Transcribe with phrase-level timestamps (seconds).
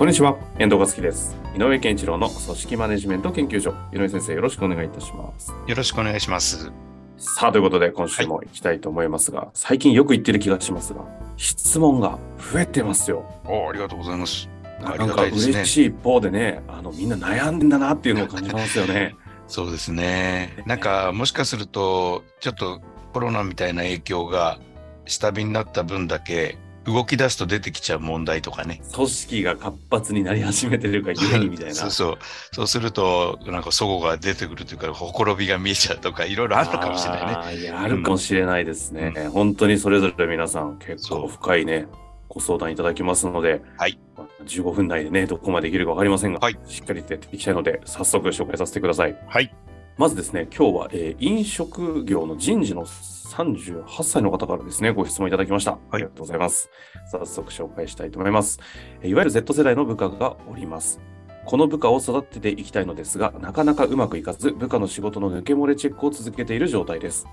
[0.00, 1.36] こんにちは、遠藤和樹です。
[1.54, 3.74] 井上健一郎の組織マネジメント研究所。
[3.92, 5.52] 井上先生、よろしくお願いいたします。
[5.66, 6.72] よろしくお願いします。
[7.18, 11.04] さあ、ということで、今週も行きたいと思いますが、最近よく言ってる気がしますが、
[11.36, 13.26] 質問が増えてますよ。
[13.44, 14.48] おありがとうございます。
[14.82, 19.14] ありなんかがたいですね嬉しい一方でね、あの、みんな悩んでんだなっていうのを感じますよね。
[19.48, 20.62] そうですね。
[20.64, 22.80] なんか、もしかすると、ちょっと
[23.12, 24.60] コロナみたいな影響が
[25.04, 28.80] 下火になった分だけ、動き出すと出てきちゃう問題とかね。
[28.94, 31.74] 組織が活発になり始めてるがゆえにみたいな。
[31.74, 32.18] そうそう。
[32.52, 37.70] そうすると、なんか、齟齬が出てくるというか、ほころびが見えちゃうとか、いろいろあるのかもしれないね。
[37.70, 39.28] あるかもしれないですね。
[39.32, 41.86] 本当にそれぞれ皆さん結構深いね、
[42.28, 44.44] ご相談いただきますので、はいまあ。
[44.44, 49.16] 15分内でね、どこまでできるかわかりませんが、はいしっかりとやっていきたいので、早速紹介させてください。
[49.28, 49.54] はい。
[50.00, 55.76] まずですね、今日は、えー飲食業の人事の38歳の方からですね、ご質問いただきました。
[55.90, 56.70] ありがとうございます。
[57.12, 58.60] 早速紹介したいと思います。
[59.02, 61.02] えーいわゆる Z 世代の部下がおります。
[61.44, 67.26] この部下を育てていきたいのですが、なかなかうまくいかず、部下の仕事の抜け漏れチェックを続けている状態です。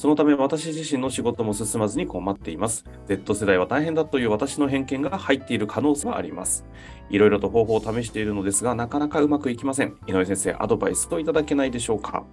[0.00, 2.86] そのため私自身の仕事も進まずに困っています。
[3.06, 6.64] Z 世代は大変だという私の偏見が入っている可能性はあります。
[7.10, 9.98] いろいろと方法を試しているのですが、なかなかうまくいきません。
[10.06, 12.24] 井上先生、アドバイスといただけないでしょうか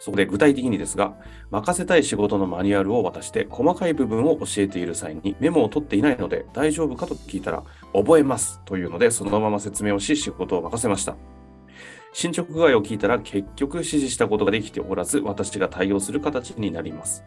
[0.00, 1.16] そこで具体的にですが、
[1.50, 7.62] 任せたい仕事のマニュアルを渡して細かい部分を教えている際にメモを取っていないので大丈夫かと聞いたら、
[7.94, 11.16] 覚えますというので、そのまま説明をし仕事を任せました。
[12.12, 17.24] 進捗具合を聞いたら結局指示したことができておらず、私が対応する形になります。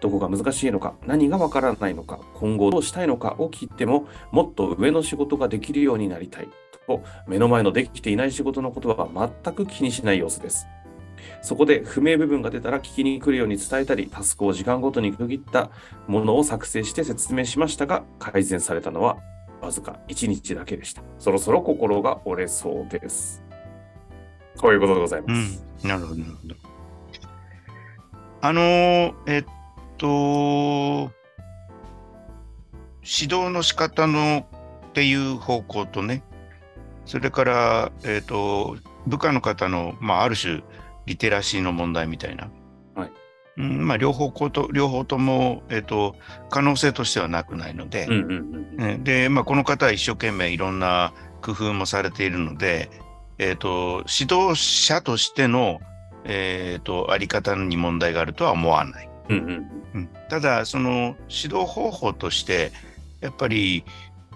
[0.00, 6.48] どこが難しいのか、何がわからないのか、今後どうしたいのかを聞いても、もっと上の仕事ができるようになりたい
[6.86, 10.66] と、目の前のできていない仕事のことは全く気にしない様子です。
[11.42, 15.70] そこで不明部分が出たら聞きに来るように伝えたり、タスクを時間ごとに区切った
[16.06, 19.16] ものを作成して説明しましたが、改善されたのは
[19.62, 21.02] わずか1日だけでした。
[21.18, 23.45] そろそろ心が折れそうです。
[24.58, 25.62] こういうことでございます。
[25.82, 25.88] うん。
[25.88, 26.54] なるほど、なるほど。
[28.42, 29.44] あのーえっ
[29.98, 31.10] と、
[33.02, 34.46] 指導の仕方の
[34.88, 36.22] っていう方向とね、
[37.04, 40.62] それから、えっと、部下の方の、まあ、ある種、
[41.06, 42.50] リテラシーの問題みたいな。
[42.94, 43.12] はい
[43.58, 46.14] うん、まあ、両方こと、両方とも、えっと、
[46.50, 52.90] 可能性としてはなくないので、うんうんうんで、まあ、この方は一生懸命いろんな工夫もされているので、
[53.38, 55.80] えっ、と、指導者としての、
[56.24, 59.08] えっ、と、あり方に問題があるとは思わない。
[59.28, 59.48] うんうん
[59.94, 62.72] うんただ、その指導方法として、
[63.20, 63.84] やっぱり、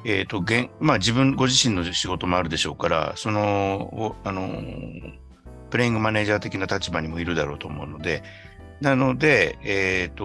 [0.04, 5.14] えっ、と、現まあ自分、ご自身の仕事もあるでしょうから、その、おあのー、
[5.70, 8.22] プレイングマネージャー的な立場にもいるだろうと思うので、
[8.80, 10.24] なので、えっ、と、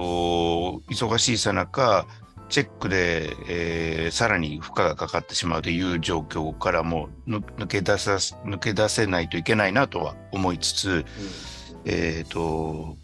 [0.90, 2.08] 忙しいさなか、
[2.50, 8.14] チェックで、えーさらに負荷がかかってしまうという状況からもぬ抜け出さ
[8.46, 11.06] 抜け出せないといけないなとは思いつつ、
[11.86, 12.98] えっ、と、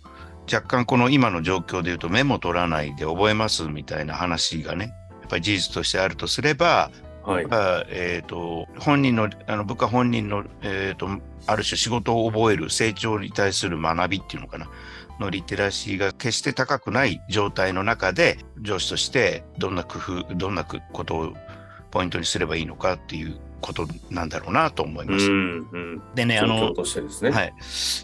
[0.52, 6.92] 若干この今の状況で言うとメモ取らないで覚えますみたいな話がね、やっぱり事実としてあるとすれば、
[7.24, 7.46] はい。
[7.46, 11.08] まあえっ、と、本人の、あの部下本人の、えっ、と、
[11.48, 14.70] ある種仕事を覚える成長に対する学びっていうのかな、
[15.22, 21.34] のリテラシーが決して高くない状態の中で、上司としてどんな工夫、どんなことを
[21.92, 25.26] ポイントにすればいいのかっていうことなんだろうなと思います。
[25.26, 26.02] うんうん。
[26.16, 26.74] でね、あの
[27.22, 27.30] ね。
[27.30, 27.54] はい。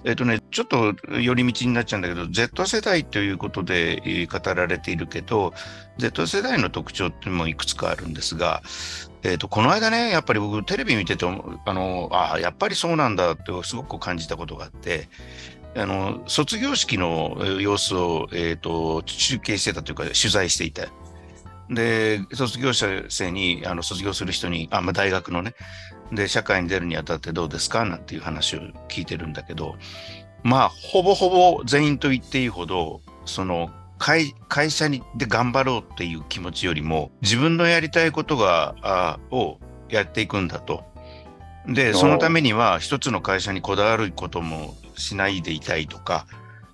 [0.05, 5.53] えっ、とね、ちょっと寄り道になっちゃうんだけど、Z 世代ということでえー語られているけど、
[5.97, 8.61] Z 世代の特徴ってもいくつかあるんですが、
[9.23, 15.09] えっ、と、この間ね、やっぱり僕テレビ見てて、あの、ああ、やっぱりそうなんだってすごく感じたことがあって、
[15.77, 20.87] あの、卒業式の様子を、えっ、と、中継してたというか、取材していた。
[21.69, 25.53] で、卒業生に、あの、卒業する人に、あ、まあ、大学のね、
[26.11, 29.75] で、社会に出るにあたってどうですかなんていう話を聞いてるんだけど、
[30.43, 33.69] まあ、ほぼほぼ全員と言っていいほど、その、
[33.99, 39.59] 会会社にで頑張ろうっていう気持ちよりも、自分のやりたいことが、あを
[39.89, 40.85] やっていくんだと。
[41.67, 46.25] で、そのためには一つの会社にこだわることもしないでいたいとか、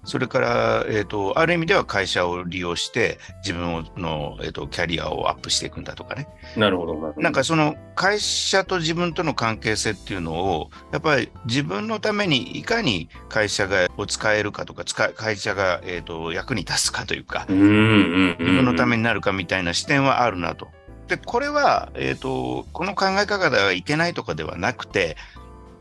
[0.05, 6.27] それから、えっ、と、ある意味では会社を利用して、自分の、えっ、と、キャリアをアップしていくんだとかね。
[6.57, 17.45] なるほど、なんかその会社と自分との関係性っていうのを、やっぱり自分のためにいかに会社がを使えるかとか、使い会社が、えっ、と、役に立つかというか。
[17.47, 19.03] 自分のために。
[19.03, 20.67] になるかみたいな視点はあるなと。
[21.07, 25.17] で、これは、えっ、と、この考え方ではいけないとかではなくて、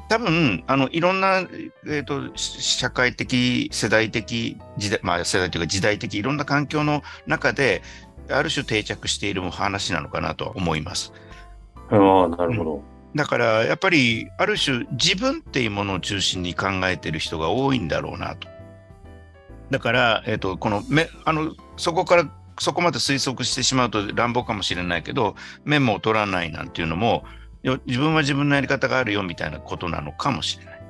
[0.09, 1.43] 多分、あの、いろんな、
[1.89, 7.83] えっ、と、し社会的、世代的、時代、まあ、世代というか時代的、いろんな環境の中で、
[8.31, 11.13] ある種定着している話なのかなとは思います。
[11.91, 12.83] ああ、なるほど。
[13.15, 18.49] だから、やっぱり、ある種、自分っていうものを中心に考えている人が多いんだろうなと。
[19.71, 22.25] だから、えっ、と、この、め、あの、そこから、
[22.63, 27.25] そこまで推測してしまうと乱暴かもしれないけど、メモを取らないなんていうのも、
[27.65, 30.81] よ自分は自分のやり方があるよみたいなことなのかもしれない。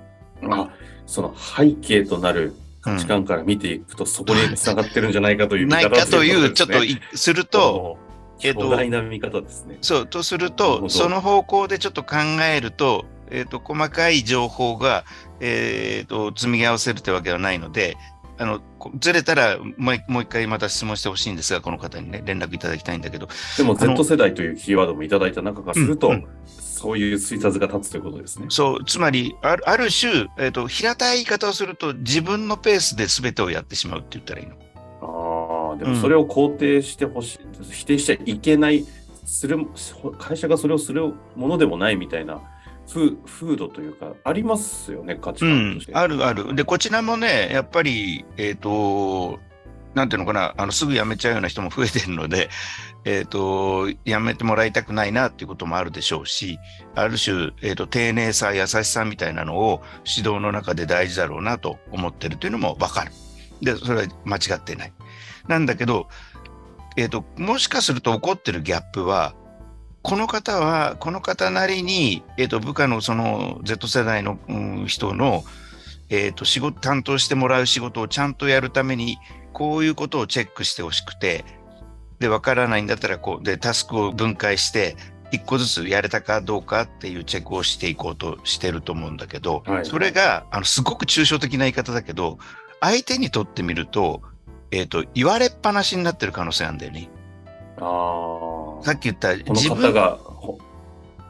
[0.50, 0.70] あ、
[1.06, 7.96] その背景となる価値観から見ていくと、そこに繋がってるんじゃないかという見ない方かという、ちょっとすると、
[8.42, 9.78] えっと巨大な見方ですね。
[9.80, 12.16] そう、とすると、その方向でちょっと考
[12.54, 15.04] えると、えっ、と、細かい情報が、
[15.40, 17.96] えっ、と、積み合わせるってわけではないので、
[18.38, 26.26] あの、こずれたら、もう一回また質問してほしいんですが、この方にね、連絡いただきたいんだけど、でも Z 世代というキーワードもいただいた中からすると、うんうん
[26.82, 28.46] そういう推察が立つということですね。
[28.48, 34.54] そう、つまり、あるある種、えっ、と、平たい言い方をすると、自分のペースで全てをやってしまうって言ったらいいの。
[35.00, 37.40] ああ、でもそれを肯定してほしい、
[37.70, 38.84] 否定しちゃいけない、
[39.24, 39.64] する、
[40.18, 42.40] 会社がそれをするものでもないみたいな
[42.92, 46.54] 風風土というか、ありますよね、価値観として。、あるある。
[46.54, 49.40] で、こちらもね、やっぱり、えっ、と、
[49.94, 52.50] なんていうのかな、あの、すぐ辞めちゃうような人も増えてるので、
[53.04, 56.58] えっ、と、辞めてもらいたくないなっていうこともあるでしょうし、
[56.94, 63.12] ある種、えっ、と、丁寧さ、優しさみたいなのを指導の中で大事だろうなと思ってるというのもわかる。
[63.60, 64.92] で、それは間違ってない。
[65.48, 66.08] なんだけど、
[66.96, 69.34] えっ、と、もしかすると起こってるギャップは、
[70.02, 75.44] この方は、この方なりに、えっ、と、部下のその Z 世代の、うん人の、
[76.10, 79.18] えっ、と、仕事、担当してもらう仕事をちゃんとやるために、
[79.52, 81.44] こういうことをチェックしてほしくて、
[82.18, 84.96] で、わからないんだったら、こう、で、タスクを分解して、
[85.30, 92.38] 一個ずつやれたかどうかっていうチェックをしていこうとしてると思うんだけど、はいそれが、あの、すごく抽象的な言い方だけど、
[92.80, 94.20] 相手にとってみると、
[94.70, 97.08] えっ、と、言われっぱなしになってる可能性あるんだよね。
[97.78, 98.51] ああ。
[98.82, 100.58] さっき言ったこの方がほ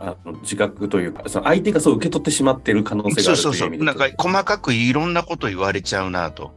[0.00, 3.74] あの自覚というか、その相手がそう受け取ってしまっている可能性があるとそうそうそう。
[3.74, 6.52] いうなんか細かくいろんなこと言われちゃうなと。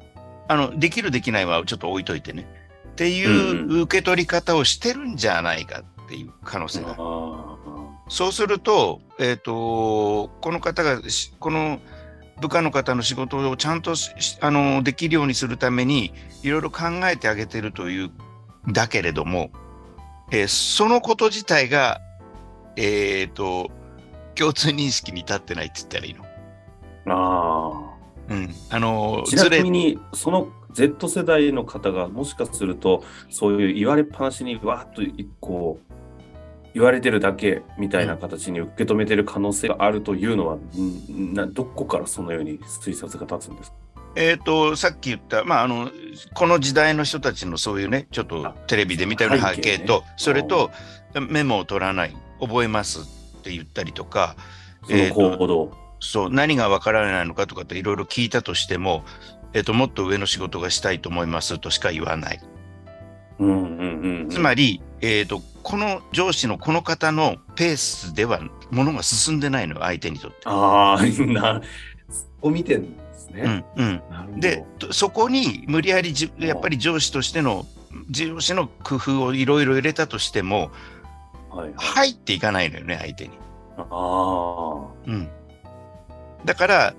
[0.48, 2.48] あの、できるできないはちょっと置いといてね。
[2.90, 6.98] っていううん受け取り方をしてるんじゃないかっていう可能性がある。
[7.00, 7.56] あ
[8.08, 11.80] そうすると、えっ、と、この方がし、この
[12.42, 13.94] 部下の方の仕事をちゃんと
[14.42, 16.14] あのできるようにするために、
[16.44, 18.12] いろいろ考えてあげてるという、
[18.72, 19.52] だけれども、
[20.32, 22.02] えーそのこと自体が、
[22.76, 23.70] えっ、と、
[24.36, 26.26] 共通認識に立ってないって言ったらいいの？
[27.08, 27.92] あ
[28.30, 28.54] あうん。
[28.70, 29.30] あのあ。
[29.30, 35.02] ちなみに、その Z 世代の方がもしかすると、そういう言われっぱなしにわーっと
[35.40, 35.94] こう、
[36.74, 43.78] 言われてるだけみたいな形に受け止めてる可能性があるというのは、んなどこからそのように推察が立つんですか？
[44.16, 45.90] えっ、と、さっき言った、まあ、あの、
[46.34, 50.72] この時代の人たちのそういうね、ちょっとテレビで見たような背景と、ねそれと、
[51.30, 54.36] メモを取らない、覚えますって言ったりとか、
[54.88, 55.72] その行動。
[56.00, 59.04] そう、何がわからないのかとかっていろいろ聞いたとしても、
[59.54, 62.40] えっ、と、もっと上の仕事がしたいと思いますとしか言わない。
[63.40, 64.30] うんうんうんうん。
[64.30, 68.40] つまり、えっ、と、この上司のこの方のペースでは、
[68.72, 70.38] ものが進んでないのよ、相手にとって。
[70.46, 71.62] ああ、な、
[72.10, 72.82] そこ見て
[73.36, 73.66] ね。
[73.76, 74.40] うん、うん。
[74.40, 77.66] で、とそこに無理やりじやっぱり上司としての、
[78.10, 80.72] 上司の工夫をいろいろ入れたとしても、
[81.50, 83.32] はいはい、入っていかないのよね、相手に。
[83.78, 84.88] ああ。
[85.06, 85.30] うん。
[86.46, 86.94] だから、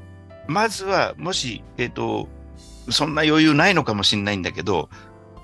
[0.46, 2.28] まずは、もし、えっ、と、
[2.90, 4.88] そんな余裕ないのかもしれないんだけど、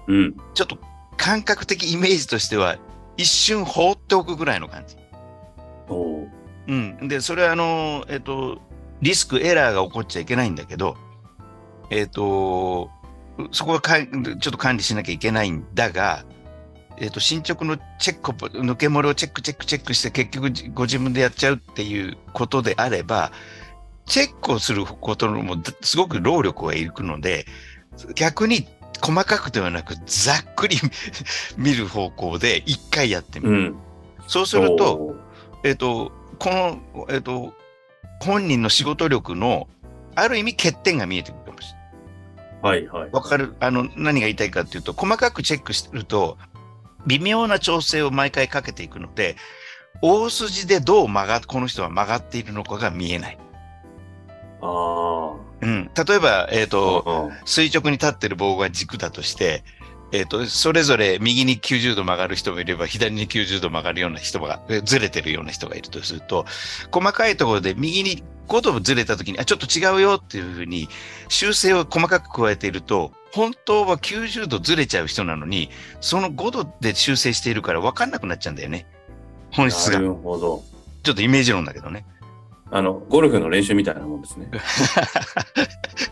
[0.06, 0.36] うん。
[0.54, 0.78] ちょっと
[1.16, 2.78] 感覚的イメージとしては、
[3.16, 4.96] 一瞬放っておくぐらいの感じ。
[5.88, 6.28] おう
[6.68, 7.08] うん。
[7.08, 8.60] で、それはあの、えっ、と、
[9.02, 10.96] リスク、エラーが起こっちゃいけないんだけど、
[11.90, 12.90] えっ、と、
[13.50, 16.24] そこはかんちょっと管理しなきゃいけないんだが、
[16.98, 23.32] えっ、と、進捗のチェックを、抜け漏れをチェック、チェック、チェックして、結局じご自分でやっちゃうっていうことであれば、
[24.06, 27.46] チェックをすることのも、だすごく労力がいるので、
[28.14, 28.68] 逆に
[29.00, 30.76] 細かくではなく、ざっくり
[31.58, 33.52] 見る方向で一回やってみる。
[33.52, 33.76] うん。
[34.28, 35.16] そうすると、
[35.64, 37.52] えっ、と、この、えっ、と、
[38.22, 39.68] 本人の仕事力の、
[40.14, 41.78] ある意味欠点が見えてくるかもしれ
[42.70, 42.86] ない。
[42.86, 43.10] はいはい。
[43.10, 46.38] わかる、あの、何が言いたいかっていうと、細かくチェックしてると、
[47.06, 49.36] 微妙な調整を毎回かけていくので、
[50.00, 53.38] 大筋でどう曲が、この人は曲がっているのかが見えない。
[54.60, 55.90] あうん。
[55.94, 56.68] 例えば、えっ、あ。
[56.68, 59.64] と、うん垂直に立ってる棒が軸だとして、
[60.12, 66.44] えっ、と、それぞれ右に90度曲がる人もいれば、左に90度曲がるような人が、えずれてるような人がいるとすると、
[66.90, 70.88] 細かいところで右に5度ずれた時に、あ、ちょっと違うよっていうふうに
[71.28, 75.70] 修正を細かく加えていると、本当は90度ずれちゃう人なのに、
[76.02, 78.86] その5度で修正しているから分かんなくなっちゃうんだよね。
[79.50, 79.98] 本質が。
[79.98, 80.62] なるほど。
[81.02, 82.04] ちょっとイメージ論だけどね。
[82.70, 84.50] あの、ゴルフの練習みたいなもんですね。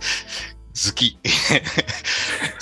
[0.88, 1.18] 好き。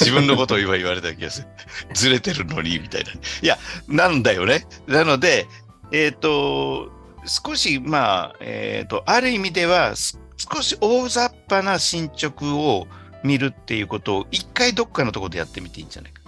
[0.01, 1.49] 自分のことを今言われた気がする。
[1.95, 3.11] ずれてるのに、みたいな。
[3.13, 4.67] いや、なんだよね。
[4.87, 5.47] なので、
[5.93, 6.91] えっ、と、
[7.25, 12.87] 少し、まあ、えっ、と、ある意味では、す少し大雑把な進捗を
[13.25, 16.23] 見るっていうことを、一回どっかのところでやってみていいんじゃないか。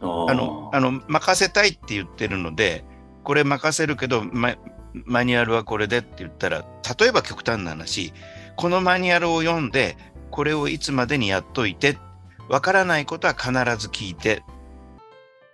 [0.00, 2.84] あの、あの、任せたいって言ってるので、
[3.24, 4.54] これ任せるけど、マ
[5.04, 6.64] マニュアルはこれでって言ったら、
[6.98, 8.12] 例えば極端な話、
[8.56, 9.96] このマニュアルを読んで、
[10.36, 11.96] これをいつまでにやっといて、
[12.50, 14.42] わからないことは必ず聞いて、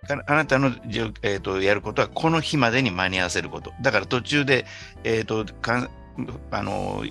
[0.09, 0.73] ああなたの、
[1.21, 3.71] えー、とやることはこの日までに間に合わせること。
[3.81, 4.65] だから途中で、
[5.05, 5.89] えーとかん
[6.51, 7.05] あの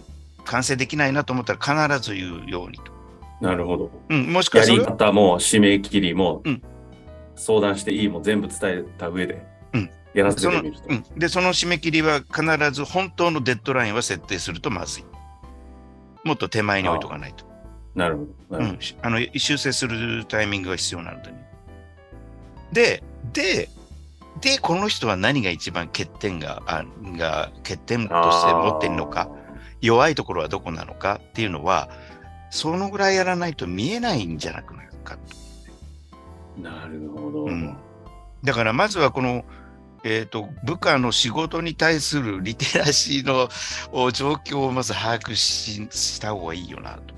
[0.45, 2.93] 完成できないなと思ったら必ず言うようにと。
[3.41, 3.91] なるほど。
[4.11, 6.63] うん、もしくはやり方も締め切りも、うん
[7.35, 10.83] 相談していいも全部伝えた上で、うんやらせてみると。
[10.91, 15.05] うん、で、その締め切りは必ず本当のデッドラインは設定するとまずい。
[16.23, 17.51] もっと手前に置いとかないと。
[17.95, 18.59] なるほど。
[18.59, 21.49] うん、しあの修正するタイミングが必要なのでね。
[22.73, 23.69] で、で、
[24.41, 26.85] で、この人は何が一番欠点が、あ
[27.19, 29.29] が欠点どとして持っているのか、
[29.81, 31.91] 弱いところはどこなのかっていうのは、
[32.51, 36.63] そのぐらいやらないと見えないんじゃなくなるかと。
[36.63, 37.45] なるほど。
[37.45, 37.77] うん
[38.43, 39.45] だからまずはこの、
[40.03, 43.49] えっ、と、部下の仕事に対するリテラシーの
[43.93, 47.15] お状況をまず把握しした方がいいよなと。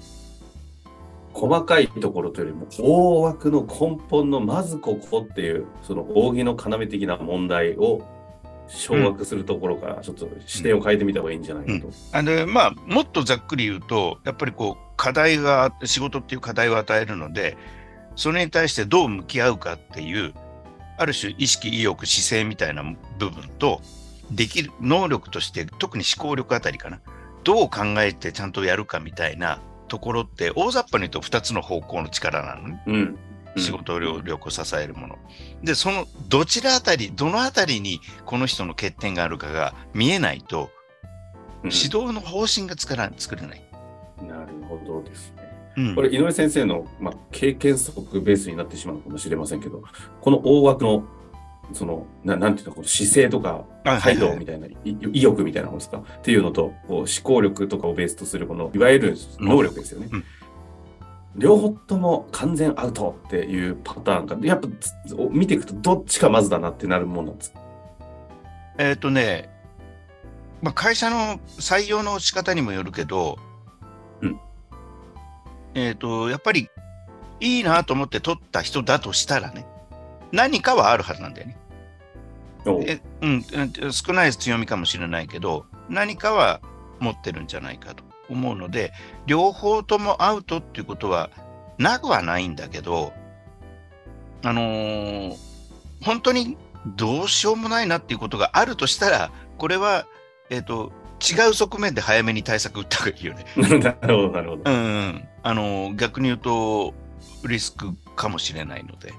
[1.35, 8.03] 細かいところというよりも大枠の根本のまずここっていうその扇の要的な問題を
[8.69, 11.93] 掌握するところからちょっと視点を変えてみた方がいいんじゃないかと。
[12.13, 17.59] あのまあ、もっとざっくり言うと、やっぱりこう、課題が、仕事っていう課題を与えるので、
[18.17, 20.33] それに対してどう向き合うかっていう、
[20.97, 22.83] ある種意識、意欲、姿勢みたいな
[23.19, 23.83] 部分と、
[24.31, 27.01] できる能力として、特に思考力あたりかな。
[27.43, 32.83] どう考えてちゃんとやるかみたいなところって、大雑把に言うと2つの方向の力なのね。
[32.87, 32.95] うん。
[32.95, 33.19] うん
[33.57, 35.17] 仕事力を支えるもの。
[35.63, 40.71] で、そのどちらあたり、どのあたりにこの人の欠点があるかが見えないと、
[41.63, 43.65] うん指導の方針が作ら作れない。
[44.29, 45.73] なるほどですね。
[45.79, 49.83] うんこれ、井上先生の、まあ、経験則ベースになってしまうかもしれませんけど、
[50.21, 51.05] この大枠の、
[51.73, 55.99] その、ななんていうの、この姿勢とか、あ態度みたいな、い意欲みたいなものですか？
[55.99, 60.09] っていうのと、こう思考力とかをベースとする、この、いわゆる能力ですよね。
[60.13, 60.25] うん。
[61.37, 64.93] 両方とも完全アウトっていうパターンが、やっぱつ
[65.31, 67.61] 見ていくとどっちかまずだなってなるもんなんですか？
[68.79, 69.51] えっ、とね、
[70.63, 73.39] まあ、会社の採用の仕方にもよるけど、
[74.21, 74.39] うん。
[75.75, 76.69] えっ、と、やっぱり
[77.41, 79.67] いいなと思って取った人だとしたらね、
[80.35, 81.57] 何かはあるはずなんだよね。
[82.67, 83.45] おえうん、
[83.83, 86.61] うん少ない強みかもしれないけど、何かは
[86.99, 88.93] 持ってるんじゃないかと思うので、
[89.27, 91.31] 両方ともアウトっていうことは
[91.79, 93.13] なくはないんだけど、
[94.43, 95.37] あのー
[96.03, 100.07] 本当にどうしようもないなっていうことがあるとしたら、これは、
[100.51, 103.47] えっ、と、違う側面で早めに対策打った方がいいよね。
[103.57, 104.71] なるほど、なるほど。
[104.71, 105.29] うん、うん。
[105.43, 106.93] あのー逆に言うと、
[107.49, 109.15] リスクかもしれないので。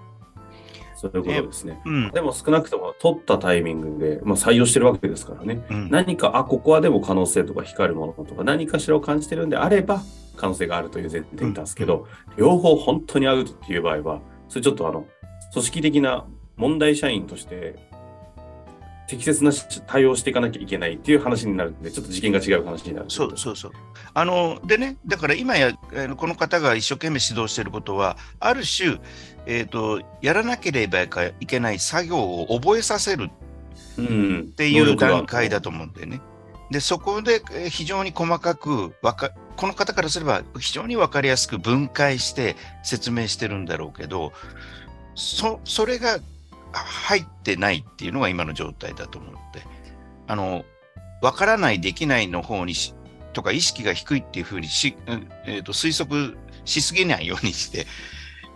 [1.11, 1.81] そういうことですね。
[1.85, 2.11] うん。
[2.11, 5.65] でも少なくとも取ったタイミングで、まあ、採用してるわけですからね。
[5.69, 10.01] うん何か、あ、ここはでも可能性とか光るものとか、何かしらを感じてるんであれば、
[10.35, 12.07] 可能性があるという前提に立つけど、
[12.37, 15.05] 両方本当にアウトっていう場合は、それちょっとあの、
[15.53, 16.25] 組織的な
[16.57, 17.75] 問題社員として、
[19.07, 19.51] 適切な
[19.87, 23.05] 対応をしていかなきゃいけないっていう話になるんで、ちょっと次元が違う話になる。
[23.09, 23.71] そうそうそう。
[24.13, 25.73] あのでね、だから今や、
[26.17, 28.97] この方が一生懸命指導していることは、ある種、
[29.45, 31.01] えーと、やらなければ
[31.39, 33.29] いけない作業を覚えさせる
[33.97, 34.39] うん。
[34.39, 36.21] っっていう段階だと思うんだよね。
[36.71, 44.33] で、そこでえー非常に細かくわか、この方からすれば非常に分かりやすく分解して説明してるんだろうけど、
[45.13, 46.19] そそれがあ
[46.79, 49.61] 入ってないっていうのが今の状態だと思うので、
[50.27, 50.65] あの、
[51.21, 52.93] 分からない、できないの方にし
[53.33, 57.85] とか意識が低いっていうふうにし、うんえーと推測しすぎないようにして、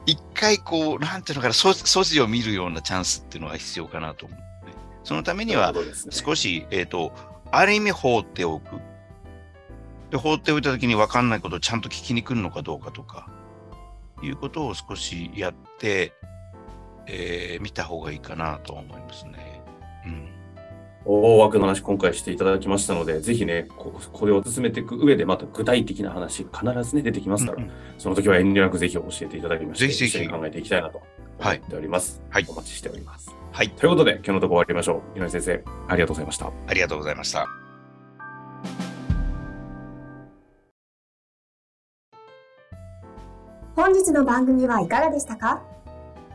[0.06, 4.74] 一回こう、なんていうのかな、素地を見るようなチャンスっていうのは必要かなと思う、ね。
[5.04, 5.74] そのためには、
[6.10, 7.14] 少し、ね、えっ、ー、と、
[7.52, 8.78] ある意味放っておく。
[10.10, 13.30] で、放っておいたときに分かんないことをちゃんと聞きに来るのかどうかとか、
[14.24, 16.14] いうことを少しやって、
[17.12, 19.62] えー、見た方がいいかなと思いますね。
[20.06, 20.30] うん。
[21.06, 31.02] 大枠の話、今回していただきましたので、ぜひね、ここれを進めていく上で、また具体的な話、必ずね、出てきますから、うんうん、その時は遠慮なくぜひ教えていただきまして、ぜひぜひ考えていきたいなと
[31.40, 32.22] 思っております。
[32.30, 32.46] はい。
[32.48, 33.34] お待ちしております。
[33.52, 33.70] はい。
[33.72, 35.20] ということで、今日のところ終わりましょう。
[35.20, 36.52] 井上先生、ありがとうございました。
[36.68, 37.48] ありがとうございました。
[43.76, 45.64] 本日の番組はいかがでしたか？